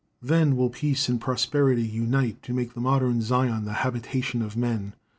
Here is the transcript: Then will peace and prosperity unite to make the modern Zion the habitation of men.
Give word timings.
Then 0.19 0.55
will 0.55 0.71
peace 0.71 1.09
and 1.09 1.21
prosperity 1.21 1.83
unite 1.85 2.41
to 2.41 2.55
make 2.55 2.73
the 2.73 2.81
modern 2.81 3.21
Zion 3.21 3.65
the 3.65 3.73
habitation 3.85 4.41
of 4.41 4.57
men. 4.57 4.93